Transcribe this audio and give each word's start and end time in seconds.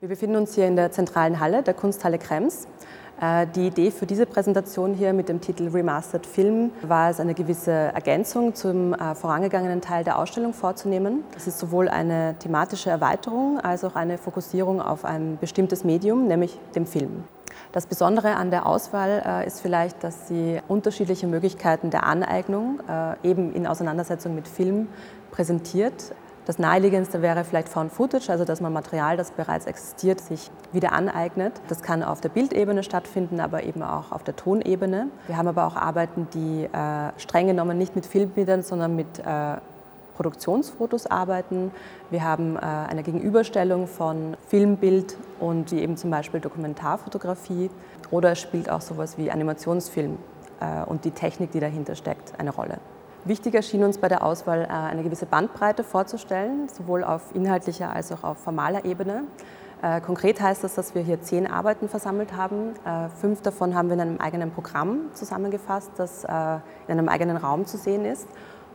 Wir 0.00 0.08
befinden 0.08 0.36
uns 0.36 0.54
hier 0.54 0.68
in 0.68 0.76
der 0.76 0.92
zentralen 0.92 1.40
Halle, 1.40 1.64
der 1.64 1.74
Kunsthalle 1.74 2.18
Krems. 2.18 2.68
Äh, 3.20 3.48
die 3.52 3.66
Idee 3.66 3.90
für 3.90 4.06
diese 4.06 4.26
Präsentation 4.26 4.94
hier 4.94 5.12
mit 5.12 5.28
dem 5.28 5.40
Titel 5.40 5.66
Remastered 5.66 6.24
Film 6.24 6.70
war 6.82 7.10
es, 7.10 7.18
eine 7.18 7.34
gewisse 7.34 7.72
Ergänzung 7.72 8.54
zum 8.54 8.94
äh, 8.94 9.16
vorangegangenen 9.16 9.80
Teil 9.80 10.04
der 10.04 10.20
Ausstellung 10.20 10.52
vorzunehmen. 10.52 11.24
Es 11.36 11.48
ist 11.48 11.58
sowohl 11.58 11.88
eine 11.88 12.36
thematische 12.38 12.90
Erweiterung 12.90 13.58
als 13.58 13.82
auch 13.82 13.96
eine 13.96 14.18
Fokussierung 14.18 14.80
auf 14.80 15.04
ein 15.04 15.36
bestimmtes 15.40 15.82
Medium, 15.82 16.28
nämlich 16.28 16.60
dem 16.76 16.86
Film. 16.86 17.24
Das 17.72 17.86
Besondere 17.86 18.36
an 18.36 18.52
der 18.52 18.66
Auswahl 18.66 19.20
äh, 19.26 19.48
ist 19.48 19.60
vielleicht, 19.60 20.04
dass 20.04 20.28
sie 20.28 20.60
unterschiedliche 20.68 21.26
Möglichkeiten 21.26 21.90
der 21.90 22.04
Aneignung 22.04 22.78
eben 23.24 23.52
in 23.52 23.66
Auseinandersetzung 23.66 24.36
mit 24.36 24.46
Film 24.46 24.86
präsentiert. 25.32 26.14
Das 26.48 26.58
naheliegendste 26.58 27.20
wäre 27.20 27.44
vielleicht 27.44 27.68
Found 27.68 27.92
Footage, 27.92 28.30
also 28.30 28.46
dass 28.46 28.62
man 28.62 28.72
Material, 28.72 29.18
das 29.18 29.32
bereits 29.32 29.66
existiert, 29.66 30.18
sich 30.18 30.50
wieder 30.72 30.92
aneignet. 30.92 31.52
Das 31.68 31.82
kann 31.82 32.02
auf 32.02 32.22
der 32.22 32.30
Bildebene 32.30 32.82
stattfinden, 32.82 33.38
aber 33.38 33.64
eben 33.64 33.82
auch 33.82 34.12
auf 34.12 34.24
der 34.24 34.34
Tonebene. 34.34 35.08
Wir 35.26 35.36
haben 35.36 35.46
aber 35.46 35.66
auch 35.66 35.76
Arbeiten, 35.76 36.26
die 36.32 36.64
äh, 36.64 37.12
streng 37.18 37.48
genommen 37.48 37.76
nicht 37.76 37.94
mit 37.94 38.06
Filmbildern, 38.06 38.62
sondern 38.62 38.96
mit 38.96 39.18
äh, 39.18 39.56
Produktionsfotos 40.16 41.06
arbeiten. 41.06 41.70
Wir 42.08 42.24
haben 42.24 42.56
äh, 42.56 42.60
eine 42.60 43.02
Gegenüberstellung 43.02 43.86
von 43.86 44.34
Filmbild 44.48 45.18
und 45.40 45.74
eben 45.74 45.98
zum 45.98 46.10
Beispiel 46.10 46.40
Dokumentarfotografie 46.40 47.68
oder 48.10 48.32
es 48.32 48.40
spielt 48.40 48.70
auch 48.70 48.80
sowas 48.80 49.18
wie 49.18 49.30
Animationsfilm 49.30 50.16
äh, 50.60 50.82
und 50.86 51.04
die 51.04 51.10
Technik, 51.10 51.52
die 51.52 51.60
dahinter 51.60 51.94
steckt, 51.94 52.32
eine 52.40 52.54
Rolle. 52.54 52.78
Wichtig 53.24 53.54
erschien 53.54 53.82
uns 53.82 53.98
bei 53.98 54.08
der 54.08 54.24
Auswahl, 54.24 54.62
äh, 54.62 54.68
eine 54.68 55.02
gewisse 55.02 55.26
Bandbreite 55.26 55.84
vorzustellen, 55.84 56.68
sowohl 56.68 57.04
auf 57.04 57.34
inhaltlicher 57.34 57.92
als 57.92 58.12
auch 58.12 58.24
auf 58.24 58.38
formaler 58.38 58.84
Ebene. 58.84 59.24
Äh, 59.82 60.00
konkret 60.00 60.40
heißt 60.40 60.64
das, 60.64 60.74
dass 60.74 60.94
wir 60.94 61.02
hier 61.02 61.20
zehn 61.20 61.46
Arbeiten 61.46 61.88
versammelt 61.88 62.36
haben. 62.36 62.74
Äh, 62.84 63.08
fünf 63.20 63.42
davon 63.42 63.74
haben 63.74 63.88
wir 63.88 63.94
in 63.94 64.00
einem 64.00 64.18
eigenen 64.18 64.50
Programm 64.50 65.10
zusammengefasst, 65.14 65.90
das 65.96 66.24
in 66.24 66.30
einem 66.88 67.08
eigenen 67.08 67.36
Raum 67.36 67.66
zu 67.66 67.76
sehen 67.76 68.04
ist. 68.04 68.28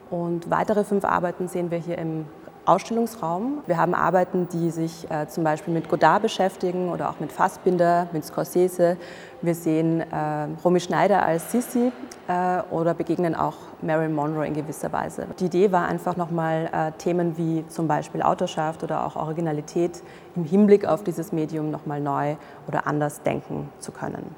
Und 0.09 0.50
weitere 0.52 0.83
fünf 0.83 1.05
Arbeiten 1.05 1.47
sehen 1.47 1.72
wir 1.72 1.80
hier 1.80 1.97
im 1.97 2.25
Ausstellungsraum. 2.66 3.64
Wir 3.67 3.78
haben 3.78 3.94
Arbeiten, 3.94 4.47
die 4.50 4.69
sich 4.69 5.09
äh, 5.11 5.28
zum 5.28 5.44
Beispiel 5.44 5.73
mit 5.73 5.89
Godard 5.89 6.22
beschäftigen 6.22 6.89
oder 6.89 7.09
auch 7.09 7.19
mit 7.19 7.31
Fassbinder, 7.31 8.08
mit 8.14 8.23
Scorsese. 8.23 8.97
Wir 9.42 9.56
sehen 9.56 10.00
äh, 10.00 10.47
Romy 10.64 10.80
Schneider 10.80 11.25
als 11.25 11.52
Sissi 11.52 11.91
äh, 12.28 12.61
oder 12.72 12.94
begegnen 12.94 13.36
auch 13.36 13.56
Marilyn 13.81 14.16
Monroe 14.16 14.47
in 14.47 14.53
gewisser 14.53 14.91
Weise. 14.94 15.28
Die 15.39 15.45
Idee 15.45 15.72
war 15.72 15.88
einfach 15.88 16.16
nochmal 16.16 16.69
äh, 16.72 16.91
Themen 16.97 17.38
wie 17.38 17.66
zum 17.67 17.88
Beispiel 17.88 18.22
Autorschaft 18.22 18.84
oder 18.84 19.06
auch 19.06 19.17
Originalität 19.17 20.02
im 20.36 20.45
Hinblick 20.45 20.86
auf 20.86 21.03
dieses 21.03 21.34
Medium 21.34 21.69
nochmal 21.69 22.00
neu 22.00 22.36
oder 22.67 22.88
anders 22.88 23.22
denken 23.23 23.69
zu 23.80 23.91
können. 23.91 24.34